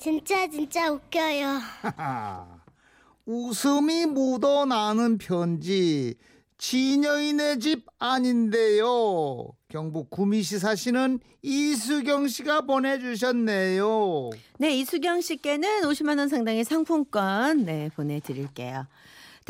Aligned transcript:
진짜 0.00 0.48
진짜 0.48 0.90
웃겨요. 0.90 1.60
웃음이 3.26 4.06
묻어나는 4.06 5.18
편지 5.18 6.14
진여인의 6.56 7.60
집 7.60 7.86
아닌데요. 7.98 9.50
경북 9.68 10.08
구미시 10.08 10.58
사시는 10.58 11.20
이수경 11.42 12.28
씨가 12.28 12.62
보내주셨네요. 12.62 14.30
네, 14.58 14.74
이수경 14.78 15.20
씨께는 15.20 15.82
50만 15.82 16.18
원 16.18 16.28
상당의 16.28 16.64
상품권 16.64 17.66
네 17.66 17.90
보내드릴게요. 17.94 18.86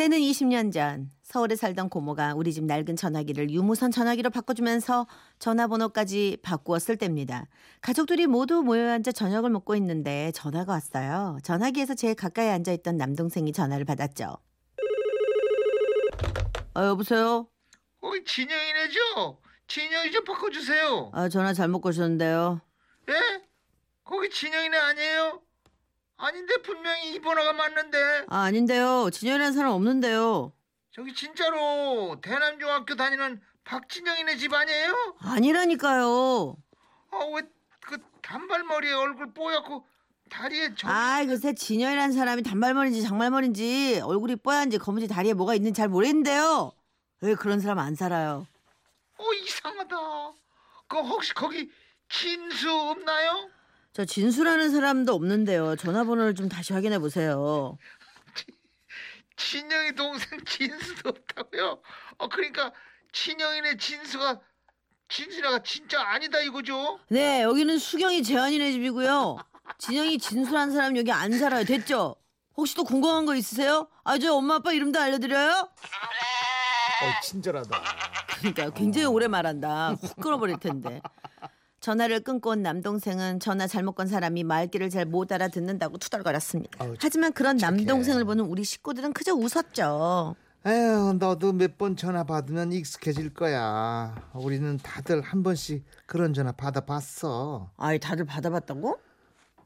때는 0.01 0.17
20년 0.17 0.73
전 0.73 1.11
서울에 1.23 1.57
살던 1.57 1.91
고모가 1.91 2.33
우리 2.35 2.55
집 2.55 2.64
낡은 2.64 2.96
전화기를 2.96 3.51
유무선 3.51 3.91
전화기로 3.91 4.30
바꿔주면서 4.30 5.07
전화번호까지 5.39 6.39
바꾸었을 6.43 6.96
때입니다. 6.96 7.45
가족들이 7.83 8.27
모두 8.27 8.62
모여 8.62 8.92
앉아 8.92 9.12
저녁을 9.12 9.51
먹고 9.51 9.77
있는데 9.77 10.33
전화가 10.33 10.73
왔어요. 10.73 11.37
전화기에서 11.42 11.92
제일 11.97 12.15
가까이 12.15 12.48
앉아있던 12.48 12.97
남동생이 12.97 13.52
전화를 13.52 13.84
받았죠. 13.84 14.39
아 16.73 16.87
여보세요? 16.87 17.47
거기 18.01 18.25
진영이네죠? 18.25 19.39
진영이 19.69 20.12
좀 20.12 20.25
바꿔주세요. 20.25 21.11
아 21.12 21.28
전화 21.28 21.53
잘못 21.53 21.83
거셨는데요. 21.83 22.62
예? 23.11 23.42
거기 24.05 24.30
진영이네 24.30 24.78
아니에요? 24.78 25.42
아닌데 26.20 26.56
분명히 26.62 27.15
이 27.15 27.19
번호가 27.20 27.52
맞는데 27.52 27.98
아 28.28 28.42
아닌데요. 28.42 29.11
진열이라는 29.11 29.52
사람 29.55 29.73
없는데요. 29.73 30.52
저기 30.92 31.15
진짜로 31.15 32.19
대남중학교 32.20 32.95
다니는 32.97 33.41
박진영이네 33.65 34.37
집 34.37 34.52
아니에요? 34.52 35.14
아니라니까요. 35.20 36.56
아 37.12 37.16
왜 37.34 37.42
그 37.80 37.98
단발머리에 38.23 38.92
얼굴 38.92 39.33
뽀얗고 39.33 39.84
다리에 40.30 40.75
저 40.77 40.86
아, 40.89 41.25
글쎄 41.25 41.55
진열이라는 41.55 42.12
사람이 42.12 42.42
단발머리인지 42.45 43.02
장발머리인지 43.02 44.00
얼굴이 44.05 44.36
뽀얀지 44.36 44.78
검은지 44.78 45.08
다리에 45.08 45.33
뭐가 45.33 45.55
있는지 45.55 45.77
잘 45.78 45.89
모르겠는데요. 45.89 46.70
왜 47.23 47.34
그런 47.34 47.58
사람 47.61 47.78
안 47.80 47.97
살아요? 47.97 48.47
어 49.19 49.33
이상하다. 49.33 49.97
그 50.86 50.98
혹시 50.98 51.34
거기 51.34 51.70
진수 52.08 52.70
없나요? 52.70 53.48
저 53.92 54.05
진수라는 54.05 54.70
사람도 54.70 55.12
없는데요. 55.12 55.77
전화번호를 55.77 56.34
좀 56.34 56.48
다시 56.48 56.72
확인해 56.72 56.98
보세요. 56.98 57.77
진영이 59.36 59.94
동생 59.94 60.38
진수도 60.44 61.08
없다고요? 61.08 61.80
어 62.18 62.28
그러니까 62.28 62.72
친영이네 63.12 63.78
진수가 63.78 64.41
진수라가 65.08 65.62
진짜 65.64 66.02
아니다 66.02 66.41
이거죠? 66.41 67.00
네, 67.08 67.42
여기는 67.42 67.78
수경이 67.78 68.22
재환이네 68.22 68.72
집이고요. 68.72 69.38
진영이 69.78 70.18
진수라는 70.18 70.72
사람 70.72 70.96
여기 70.96 71.11
안 71.11 71.36
살아요. 71.36 71.64
됐죠? 71.64 72.14
혹시 72.56 72.77
또 72.77 72.84
궁금한 72.84 73.24
거 73.27 73.34
있으세요? 73.34 73.88
아, 74.05 74.18
저 74.18 74.34
엄마 74.34 74.56
아빠 74.56 74.72
이름도 74.72 75.00
알려드려요? 75.00 75.50
어 77.02 77.20
친절하다. 77.24 77.83
그러니까 78.38 78.70
굉장히 78.70 79.06
오래 79.06 79.27
말한다. 79.27 79.96
확 80.00 80.16
끊어버릴 80.20 80.58
텐데. 80.61 81.00
전화를 81.81 82.20
끊고 82.20 82.50
온 82.50 82.62
남동생은 82.62 83.41
전화 83.41 83.67
잘못 83.67 83.92
건 83.92 84.06
사람이 84.06 84.45
말귀를 84.45 84.91
잘 84.91 85.06
못 85.06 85.33
알아듣는다고 85.33 85.97
투덜거렸습니다. 85.98 86.84
아우, 86.84 86.95
하지만 87.00 87.33
그런 87.33 87.56
착해. 87.59 87.77
남동생을 87.84 88.25
보는 88.25 88.45
우리 88.45 88.64
식구들은 88.64 89.12
그저 89.14 89.33
웃었죠. 89.34 90.36
에휴 90.67 91.14
너도 91.19 91.53
몇 91.55 91.78
번 91.78 91.97
전화 91.97 92.23
받으면 92.25 92.73
익숙해질 92.73 93.33
거야. 93.33 94.14
우리는 94.34 94.77
다들 94.83 95.23
한 95.23 95.42
번씩 95.42 95.83
그런 96.05 96.34
전화 96.34 96.53
받아봤어. 96.53 97.70
아이 97.78 97.98
다들 97.98 98.27
받아봤다고? 98.27 98.98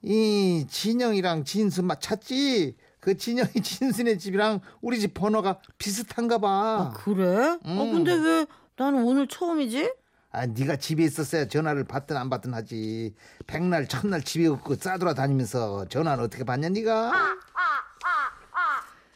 이 0.02 0.64
진영이랑 0.68 1.44
진수 1.44 1.82
맞 1.82 2.00
찾지? 2.00 2.76
그 3.00 3.16
진영이 3.16 3.50
진수네 3.60 4.18
집이랑 4.18 4.60
우리 4.80 5.00
집 5.00 5.14
번호가 5.14 5.58
비슷한가 5.78 6.38
봐. 6.38 6.48
아 6.48 6.90
그래? 6.96 7.36
아 7.38 7.58
음. 7.66 7.92
근데 7.92 8.14
왜 8.14 8.46
나는 8.76 9.02
오늘 9.02 9.26
처음이지? 9.26 9.92
아, 10.34 10.46
네가 10.46 10.76
집에 10.76 11.04
있었어야 11.04 11.46
전화를 11.46 11.84
받든 11.84 12.16
안 12.16 12.28
받든 12.28 12.54
하지. 12.54 13.14
백날 13.46 13.86
첫날 13.86 14.20
집에 14.20 14.48
없고 14.48 14.74
싸돌아 14.74 15.14
다니면서 15.14 15.86
전화는 15.88 16.24
어떻게 16.24 16.42
받냐 16.42 16.70
네가? 16.70 17.12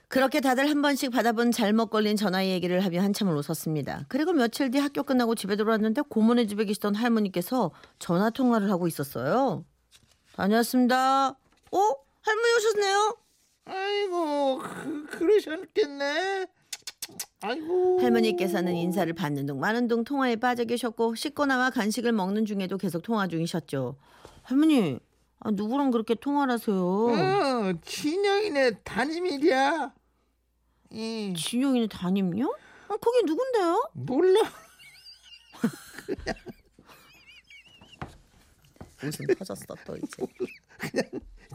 그렇게 0.07 0.41
다들 0.41 0.71
한 0.71 0.81
번씩 0.81 1.11
받아본 1.11 1.51
잘못 1.51 1.91
걸린 1.91 2.17
전화 2.17 2.47
얘기를 2.47 2.83
하며 2.85 3.03
한참을 3.03 3.35
웃었습니다. 3.35 4.07
그리고 4.09 4.33
며칠 4.33 4.71
뒤 4.71 4.79
학교 4.79 5.03
끝나고 5.03 5.35
집에 5.35 5.57
들어왔는데 5.57 6.03
고모네 6.09 6.47
집에 6.47 6.65
계시던 6.65 6.95
할머니께서 6.95 7.73
전화 7.99 8.31
통화를 8.31 8.71
하고 8.71 8.87
있었어요. 8.87 9.65
다녀왔습니다. 10.37 11.31
어? 11.31 11.95
할머니 12.23 12.55
오셨네요? 12.57 13.17
아이고 13.67 14.59
그, 14.61 15.07
그러셨겠네. 15.19 16.47
아이고. 17.41 18.01
할머니께서는 18.01 18.75
인사를 18.75 19.13
받는 19.13 19.47
둥 19.47 19.61
마는 19.61 19.89
둥 19.89 20.05
통화에 20.05 20.37
빠져 20.37 20.65
계셨고 20.65 21.15
씻고 21.15 21.47
나와 21.47 21.71
간식을 21.71 22.13
먹는 22.13 22.45
중에도 22.47 22.77
계속 22.79 23.03
통화 23.03 23.27
중이셨죠. 23.29 23.97
할머니, 24.43 24.99
아, 25.41 25.51
누구랑 25.51 25.91
그렇게 25.91 26.15
통화를 26.15 26.55
하세요? 26.55 26.77
어, 26.77 27.73
진영이네 27.85 28.81
담임이랴. 28.85 29.93
이 30.91 31.35
진영이네 31.37 31.89
담임요? 31.89 32.55
아, 32.89 32.97
거기 32.97 33.23
누군데요? 33.25 33.91
몰라. 33.95 34.41
무슨 39.01 39.27
터졌어 39.37 39.65
또 39.87 39.97
이제. 39.97 40.27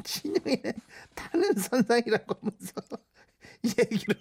진영이네 0.03 0.73
타는 1.15 1.53
선상이라고 1.55 2.35
하면서 2.41 2.73
얘기를 3.91 4.15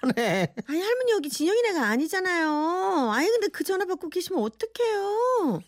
하네. 0.00 0.54
아니 0.66 0.80
할머니 0.80 1.12
여기 1.12 1.28
진영이네가 1.28 1.82
아니잖아요. 1.86 3.10
아니 3.12 3.28
근데 3.28 3.48
그 3.48 3.64
전화 3.64 3.84
받고 3.84 4.08
계시면 4.08 4.42
어떡해요? 4.42 5.60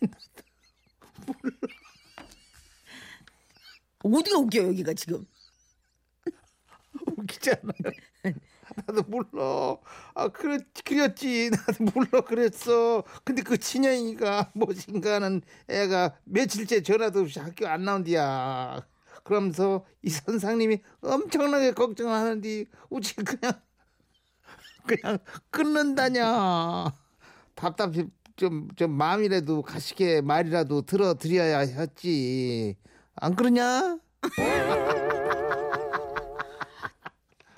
어디가 4.03 4.37
웃겨 4.39 4.63
여기가 4.67 4.93
지금? 4.93 5.25
웃기잖아요. 7.17 7.93
나도 8.75 9.03
몰라. 9.03 9.77
아, 10.15 10.27
그랬, 10.29 10.65
그렸지. 10.83 11.51
나도 11.51 11.83
몰라. 11.93 12.21
그랬어. 12.21 13.03
근데 13.23 13.41
그 13.41 13.57
친형이가 13.57 14.51
뭐인가 14.55 15.15
하는 15.15 15.41
애가 15.67 16.17
며칠째 16.23 16.81
전화도 16.81 17.21
없이 17.21 17.39
학교 17.39 17.67
안 17.67 17.85
나온디야. 17.85 18.85
그러면서 19.23 19.85
이 20.01 20.09
선상님이 20.09 20.79
엄청나게 21.01 21.71
걱정하는데 21.71 22.65
우지 22.89 23.15
그냥 23.15 23.53
그냥 24.87 25.17
끊는다냐. 25.51 26.91
답답해 27.55 28.05
좀, 28.35 28.67
좀 28.75 28.91
마음이라도 28.91 29.61
가식의 29.61 30.21
말이라도 30.23 30.83
들어드려야 30.83 31.59
했지. 31.59 32.75
안 33.15 33.35
그러냐? 33.35 33.97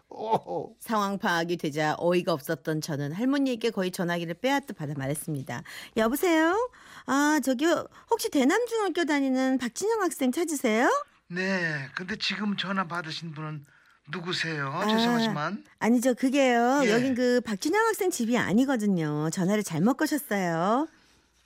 오. 0.10 0.76
상황 0.80 1.18
파악이 1.18 1.58
되자 1.58 1.96
어이가 1.98 2.34
없었던 2.34 2.82
저는 2.82 3.14
할머니에게 3.14 3.70
거의 3.72 3.92
전화기를 3.92 4.36
빼앗듯 4.36 4.78
받아 4.78 4.94
말했습니다. 4.98 5.64
여보세요? 5.98 6.70
아 7.06 7.40
저기 7.44 7.66
혹시 8.10 8.30
대남중학교 8.30 9.06
다니는 9.06 9.58
박진영 9.58 10.02
학생 10.02 10.32
찾으세요? 10.32 10.90
네, 11.28 11.88
근데 11.96 12.16
지금 12.18 12.56
전화 12.58 12.86
받으신 12.88 13.32
분은 13.32 13.66
누구세요? 14.08 14.68
아. 14.72 14.88
죄송하지만 14.88 15.64
아니죠 15.80 16.14
그게요. 16.14 16.82
예. 16.86 16.92
여긴 16.92 17.16
그 17.16 17.42
박진영 17.42 17.86
학생 17.88 18.10
집이 18.12 18.38
아니거든요. 18.38 19.30
전화를 19.32 19.64
잘못 19.64 19.96
거셨어요. 19.98 20.88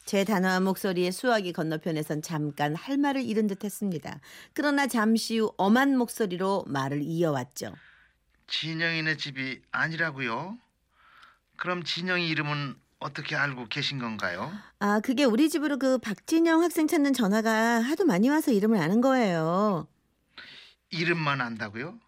제 0.05 0.23
단호한 0.23 0.63
목소리에 0.63 1.11
수화기 1.11 1.53
건너편에선 1.53 2.21
잠깐 2.21 2.75
할 2.75 2.97
말을 2.97 3.21
잃은 3.23 3.47
듯했습니다. 3.47 4.19
그러나 4.53 4.87
잠시 4.87 5.37
후 5.37 5.53
엄한 5.57 5.97
목소리로 5.97 6.65
말을 6.67 7.01
이어왔죠. 7.01 7.73
진영이네 8.47 9.17
집이 9.17 9.61
아니라고요? 9.71 10.57
그럼 11.57 11.83
진영이 11.83 12.27
이름은 12.27 12.75
어떻게 12.99 13.35
알고 13.35 13.67
계신 13.67 13.99
건가요? 13.99 14.51
아 14.79 14.99
그게 14.99 15.23
우리 15.23 15.47
집으로 15.49 15.77
그 15.77 15.99
박진영 15.99 16.63
학생 16.63 16.87
찾는 16.87 17.13
전화가 17.13 17.79
하도 17.79 18.05
많이 18.05 18.29
와서 18.29 18.51
이름을 18.51 18.79
아는 18.81 19.01
거예요. 19.01 19.87
이름만 20.89 21.39
안다고요? 21.39 21.99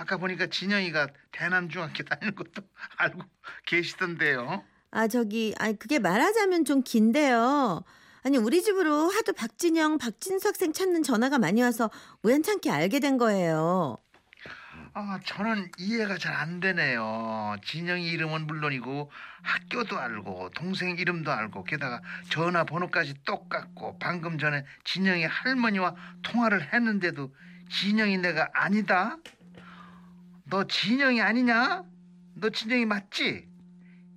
아까 0.00 0.16
보니까 0.16 0.46
진영이가 0.46 1.08
대남중학교 1.30 2.04
다니는 2.04 2.34
것도 2.34 2.62
알고 2.96 3.20
계시던데요. 3.66 4.64
아 4.92 5.08
저기 5.08 5.54
아 5.58 5.72
그게 5.72 5.98
말하자면 5.98 6.64
좀 6.64 6.82
긴데요. 6.82 7.84
아니 8.22 8.38
우리 8.38 8.62
집으로 8.62 9.10
하도 9.10 9.34
박진영, 9.34 9.98
박진수 9.98 10.48
학생 10.48 10.72
찾는 10.72 11.02
전화가 11.02 11.38
많이 11.38 11.60
와서 11.62 11.90
우연찮게 12.22 12.70
알게 12.70 12.98
된 13.00 13.18
거예요. 13.18 13.98
아, 14.92 15.20
저는 15.24 15.70
이해가 15.78 16.16
잘 16.18 16.34
안 16.34 16.60
되네요. 16.60 17.56
진영이 17.64 18.08
이름은 18.08 18.46
물론이고 18.46 19.10
학교도 19.42 19.98
알고 19.98 20.50
동생 20.56 20.96
이름도 20.98 21.30
알고 21.30 21.64
게다가 21.64 22.00
전화 22.30 22.64
번호까지 22.64 23.22
똑같고 23.24 23.98
방금 23.98 24.38
전에 24.38 24.64
진영이 24.84 25.24
할머니와 25.26 25.94
통화를 26.22 26.72
했는데도 26.72 27.32
진영이 27.70 28.18
내가 28.18 28.48
아니다. 28.54 29.18
너 30.50 30.64
진영이 30.64 31.20
아니냐? 31.20 31.84
너 32.34 32.50
진영이 32.50 32.84
맞지? 32.86 33.48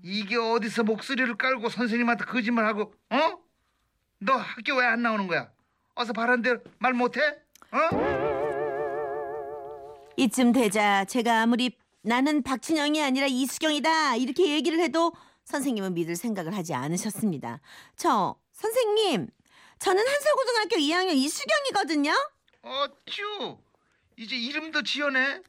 이게 0.01 0.35
어디서 0.35 0.83
목소리를 0.83 1.35
깔고 1.37 1.69
선생님한테 1.69 2.25
거짓말하고 2.25 2.93
어? 3.11 3.37
너 4.19 4.33
학교 4.33 4.75
왜 4.75 4.85
안 4.85 5.01
나오는 5.01 5.27
거야? 5.27 5.51
어서 5.95 6.11
바란 6.13 6.41
대로 6.41 6.59
말 6.79 6.93
못해? 6.93 7.21
어? 7.71 9.33
이쯤 10.17 10.51
되자 10.51 11.05
제가 11.05 11.41
아무리 11.41 11.77
나는 12.01 12.43
박진영이 12.43 13.01
아니라 13.01 13.27
이수경이다 13.27 14.15
이렇게 14.17 14.51
얘기를 14.53 14.79
해도 14.79 15.13
선생님은 15.45 15.93
믿을 15.93 16.15
생각을 16.15 16.55
하지 16.55 16.73
않으셨습니다. 16.73 17.59
저 17.95 18.35
선생님 18.53 19.27
저는 19.79 20.03
한솔고등학교 20.07 20.75
2학년 20.77 21.15
이수경이거든요. 21.15 22.11
어쭈 22.61 23.57
이제 24.17 24.35
이름도 24.35 24.83
지어내 24.83 25.41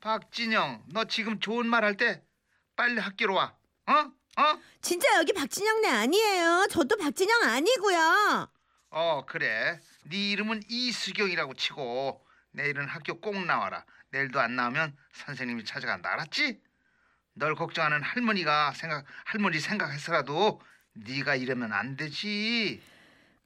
박진영 0.00 0.84
너 0.88 1.04
지금 1.04 1.40
좋은 1.40 1.66
말 1.66 1.84
할 1.84 1.96
때 1.96 2.22
빨리 2.76 3.00
학교로 3.00 3.34
와 3.34 3.54
어? 3.86 3.92
어? 3.92 4.60
진짜 4.80 5.08
여기 5.16 5.32
박진영네 5.32 5.88
아니에요. 5.88 6.68
저도 6.70 6.96
박진영 6.96 7.42
아니고요. 7.42 8.48
어 8.90 9.24
그래 9.26 9.80
네 10.04 10.30
이름은 10.30 10.62
이수경이라고 10.68 11.54
치고 11.54 12.24
내일은 12.52 12.86
학교 12.86 13.18
꼭 13.20 13.36
나와라 13.44 13.84
내일도 14.10 14.38
안 14.40 14.54
나오면 14.56 14.96
선생님이 15.12 15.64
찾아간다 15.64 16.12
알았지? 16.12 16.60
널 17.34 17.54
걱정하는 17.56 18.02
할머니가 18.02 18.72
생각 18.74 19.04
할머니 19.24 19.58
생각해서라도 19.58 20.60
네가 20.94 21.34
이러면 21.36 21.72
안 21.72 21.96
되지 21.96 22.80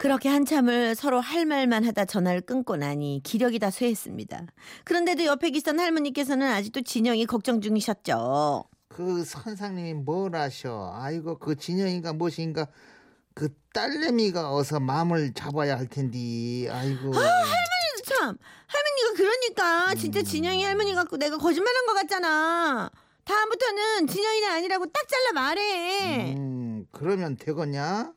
그렇게 0.03 0.29
한참을 0.29 0.97
서로 0.97 1.21
할 1.21 1.47
말만 1.47 1.85
하다 1.85 2.07
전화를 2.07 2.41
끊고 2.41 2.75
나니 2.75 3.21
기력이 3.23 3.61
다 3.61 3.71
쇠했습니다. 3.71 4.47
그런데도 4.83 5.25
옆에 5.27 5.51
계시던 5.51 5.79
할머니께서는 5.79 6.45
아직도 6.45 6.81
진영이 6.81 7.25
걱정 7.27 7.61
중이셨죠. 7.61 8.65
그 8.89 9.23
선생님이 9.25 9.95
뭘 9.95 10.35
하셔? 10.35 10.93
아이고 10.97 11.39
그 11.39 11.55
진영이가 11.55 12.15
무엇인가 12.15 12.67
그 13.33 13.55
딸내미가 13.73 14.53
어서 14.53 14.81
마음을 14.81 15.35
잡아야 15.35 15.79
할 15.79 15.87
텐데. 15.87 16.19
아이고. 16.69 17.13
참 18.05 18.37
할머니가 18.67 19.15
그러니까 19.17 19.95
진짜 19.95 20.21
진영이 20.21 20.65
할머니 20.65 20.95
갖고 20.95 21.17
내가 21.17 21.39
거짓말한 21.39 21.87
것 21.87 21.95
같잖아. 21.95 22.91
다음부터는 23.23 24.09
진영이는 24.09 24.49
아니라고 24.51 24.87
딱 24.87 25.07
잘라 25.07 25.33
말해. 25.33 26.35
음, 26.35 26.87
그러면 26.91 27.37
되겠냐? 27.37 28.13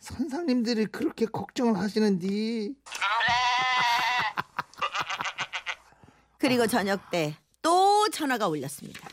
선생님들이 0.00 0.86
그렇게 0.86 1.26
걱정을 1.26 1.78
하시는디. 1.78 2.74
그리고 6.38 6.66
저녁 6.66 7.10
때 7.10 7.34
또 7.64 8.06
전화가 8.10 8.48
울렸습니다. 8.48 9.08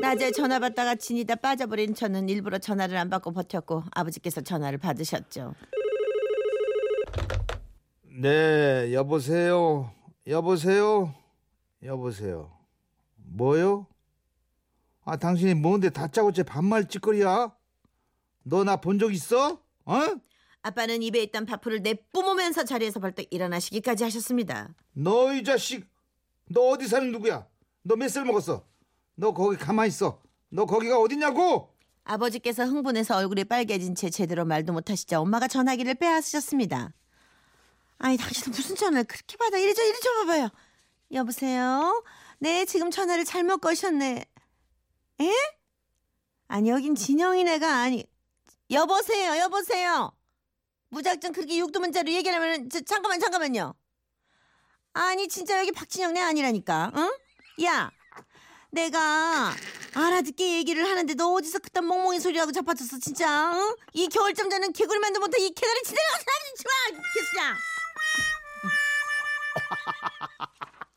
낮에 0.00 0.32
전화 0.32 0.58
받다가 0.58 0.96
진이다 0.96 1.36
빠져버린 1.36 1.94
저는 1.94 2.28
일부러 2.28 2.58
전화를 2.58 2.96
안 2.96 3.08
받고 3.08 3.30
버텼고 3.30 3.84
아버지께서 3.92 4.40
전화를 4.40 4.78
받으셨죠. 4.78 5.54
네, 8.20 8.92
여보세요. 8.92 9.92
여보세요. 10.26 11.14
여보세요. 11.84 12.50
뭐요? 13.14 13.86
아, 15.04 15.16
당신이 15.16 15.54
뭔데 15.54 15.90
다짜고짜 15.90 16.44
반말 16.44 16.88
찌꺼리야? 16.88 17.52
너 18.44 18.64
나 18.64 18.76
본 18.80 18.98
적 18.98 19.12
있어? 19.12 19.60
어? 19.84 19.94
아빠는 20.62 21.02
입에 21.02 21.22
있던 21.24 21.44
밥풀을 21.46 21.82
내뿜으면서 21.82 22.64
자리에서 22.64 23.00
벌떡 23.00 23.26
일어나시기까지 23.30 24.04
하셨습니다. 24.04 24.74
너 24.92 25.32
이 25.32 25.42
자식. 25.44 25.88
너 26.48 26.68
어디 26.70 26.86
사는 26.86 27.10
누구야? 27.10 27.46
너 27.82 27.96
몇 27.96 28.08
살 28.10 28.24
먹었어? 28.24 28.64
너 29.16 29.32
거기 29.34 29.56
가만히 29.56 29.88
있어. 29.88 30.22
너 30.50 30.66
거기가 30.66 30.98
어디냐고? 31.00 31.74
아버지께서 32.04 32.64
흥분해서 32.64 33.16
얼굴이 33.16 33.44
빨개진 33.44 33.94
채 33.94 34.10
제대로 34.10 34.44
말도 34.44 34.72
못하시자 34.72 35.20
엄마가 35.20 35.48
전화기를 35.48 35.94
빼앗으셨습니다. 35.94 36.92
아니 37.98 38.16
당신은 38.16 38.50
무슨 38.56 38.74
전화를 38.76 39.04
그렇게 39.04 39.36
받아? 39.36 39.58
이리 39.58 39.74
저 39.74 39.82
이리 39.84 40.00
좀 40.00 40.14
봐봐요. 40.26 40.48
여보세요? 41.12 42.04
네 42.40 42.64
지금 42.64 42.90
전화를 42.90 43.24
잘못 43.24 43.58
거셨네. 43.58 44.24
에? 45.22 45.32
아니 46.48 46.70
여긴 46.70 46.94
진영이네가 46.94 47.68
아니. 47.68 48.04
여보세요 48.70 49.38
여보세요. 49.38 50.12
무작정 50.88 51.32
그렇게 51.32 51.56
육두 51.56 51.80
문자로 51.80 52.10
얘기하면 52.10 52.68
저, 52.68 52.80
잠깐만 52.80 53.20
잠깐만요. 53.20 53.74
아니 54.94 55.28
진짜 55.28 55.58
여기 55.58 55.72
박진영네 55.72 56.20
아니라니까. 56.20 56.92
응? 56.96 57.12
야 57.64 57.90
내가 58.70 59.52
알아듣게 59.94 60.56
얘기를 60.56 60.88
하는데 60.88 61.14
너 61.14 61.32
어디서 61.34 61.58
그딴 61.58 61.86
멍멍이 61.86 62.20
소리하고 62.20 62.52
자빠졌어 62.52 62.98
진짜 62.98 63.52
응? 63.54 63.76
이 63.92 64.08
겨울잠 64.08 64.48
자는 64.48 64.72
개구리만도 64.72 65.20
못해 65.20 65.42
이 65.42 65.50
개다리 65.50 65.82
지내가 65.82 66.12
사람 66.12 66.54
치마 66.56 67.02
개수야 67.14 67.56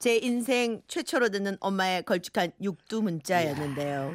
제 0.06 0.18
인생 0.18 0.84
최초로 0.88 1.30
듣는 1.30 1.58
엄마의 1.60 2.04
걸쭉한 2.04 2.52
육두 2.62 3.02
문자였는데요 3.02 4.14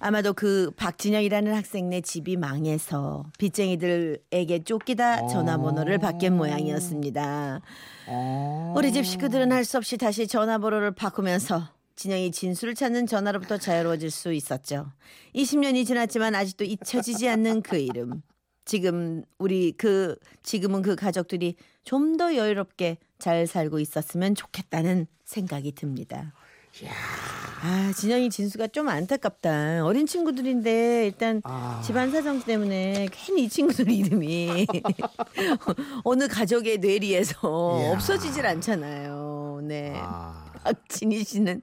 아마도 0.00 0.32
그 0.32 0.72
박진영이라는 0.76 1.54
학생네 1.54 2.00
집이 2.00 2.36
망해서 2.36 3.26
빚쟁이들에게 3.38 4.64
쫓기다 4.64 5.28
전화번호를 5.28 5.98
바뀐 5.98 6.36
모양이었습니다 6.36 7.60
어. 8.08 8.74
우리 8.76 8.92
집 8.92 9.06
식구들은 9.06 9.52
할 9.52 9.64
수 9.64 9.76
없이 9.78 9.96
다시 9.96 10.26
전화번호를 10.26 10.90
바꾸면서 10.90 11.68
진영이 11.94 12.32
진수를 12.32 12.74
찾는 12.74 13.06
전화로부터 13.06 13.58
자유로워질 13.58 14.10
수 14.10 14.32
있었죠. 14.32 14.90
20년이 15.36 15.86
지났지만 15.86 16.34
아직도 16.34 16.64
잊혀지지 16.64 17.28
않는 17.28 17.62
그 17.62 17.76
이름. 17.76 18.22
지금 18.64 19.22
우리 19.38 19.72
그 19.72 20.16
지금은 20.42 20.82
그 20.82 20.94
가족들이 20.96 21.56
좀 21.84 22.16
더 22.16 22.34
여유롭게 22.36 22.98
잘 23.18 23.46
살고 23.46 23.78
있었으면 23.80 24.34
좋겠다는 24.34 25.06
생각이 25.24 25.72
듭니다. 25.72 26.32
아 27.62 27.92
진영이 27.94 28.30
진수가 28.30 28.68
좀 28.68 28.88
안타깝다. 28.88 29.84
어린 29.84 30.06
친구들인데 30.06 31.06
일단 31.06 31.40
아. 31.44 31.80
집안 31.84 32.10
사정 32.10 32.40
때문에 32.42 33.08
괜히 33.12 33.44
이 33.44 33.48
친구들 33.48 33.90
이름이 33.90 34.66
어느 36.04 36.28
가족의 36.28 36.78
뇌리에서 36.78 37.80
이야. 37.80 37.92
없어지질 37.92 38.46
않잖아요. 38.46 39.60
네. 39.64 39.92
아. 39.96 40.50
박진희 40.64 41.24
씨는 41.24 41.62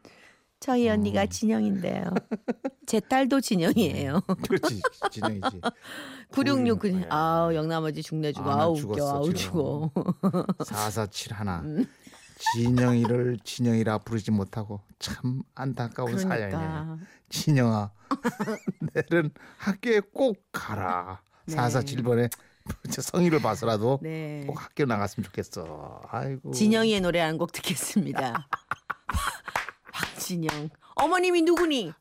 저희 0.59 0.89
언니가 0.89 1.25
진영인데요. 1.25 2.03
제 2.85 2.99
딸도 2.99 3.39
진영이에요. 3.41 4.21
그렇지. 4.47 4.81
진영이지. 5.11 5.61
9669. 6.31 7.05
아우 7.09 7.53
중내 8.01 8.33
주고 8.33 8.49
아, 8.51 8.55
나 8.55 8.61
아우 8.63 8.71
웃겨 8.73 8.81
죽었어, 8.81 9.15
아우. 9.17 9.33
죽어. 9.33 9.91
4471 10.65 11.33
하나. 11.33 11.59
음. 11.61 11.85
진영이를 12.53 13.37
진영이라 13.43 13.99
부르지 13.99 14.31
못하고 14.31 14.81
참 14.97 15.43
안타까운 15.55 16.17
사연이네. 16.17 16.49
그러니까 16.51 16.97
진영아, 17.29 17.91
내일은 18.93 19.31
학교에 19.57 20.01
꼭 20.13 20.37
가라. 20.51 21.21
네. 21.45 21.55
4471번에 21.55 22.31
성의를 23.01 23.41
봐서라도 23.41 23.99
네. 24.01 24.43
꼭 24.47 24.61
학교 24.63 24.85
나갔으면 24.85 25.25
좋겠어. 25.25 26.01
아이고. 26.09 26.51
진영이의 26.51 27.01
노래 27.01 27.19
한 27.19 27.37
곡 27.37 27.51
듣겠습니다. 27.51 28.47
박진영. 29.99 30.69
어머님이 30.95 31.41
누구니? 31.41 31.91